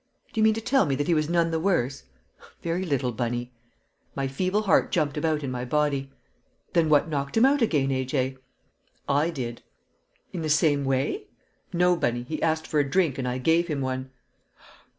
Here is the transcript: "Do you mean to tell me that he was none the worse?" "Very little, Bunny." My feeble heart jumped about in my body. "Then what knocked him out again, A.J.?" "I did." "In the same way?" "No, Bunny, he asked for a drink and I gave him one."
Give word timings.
"Do 0.33 0.39
you 0.39 0.43
mean 0.43 0.55
to 0.55 0.61
tell 0.61 0.87
me 0.87 0.95
that 0.95 1.05
he 1.05 1.13
was 1.13 1.29
none 1.29 1.51
the 1.51 1.59
worse?" 1.59 2.05
"Very 2.63 2.85
little, 2.85 3.11
Bunny." 3.11 3.53
My 4.15 4.27
feeble 4.27 4.63
heart 4.63 4.91
jumped 4.91 5.15
about 5.15 5.43
in 5.43 5.51
my 5.51 5.63
body. 5.63 6.11
"Then 6.73 6.89
what 6.89 7.07
knocked 7.07 7.37
him 7.37 7.45
out 7.45 7.61
again, 7.61 7.91
A.J.?" 7.91 8.37
"I 9.07 9.29
did." 9.29 9.61
"In 10.33 10.41
the 10.41 10.49
same 10.49 10.85
way?" 10.85 11.27
"No, 11.71 11.95
Bunny, 11.95 12.23
he 12.23 12.41
asked 12.41 12.65
for 12.65 12.79
a 12.79 12.89
drink 12.89 13.19
and 13.19 13.27
I 13.27 13.37
gave 13.37 13.67
him 13.67 13.81
one." 13.81 14.09